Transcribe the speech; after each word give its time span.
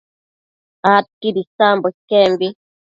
adquid 0.95 1.35
isambo 1.43 1.85
iquembi 1.93 2.47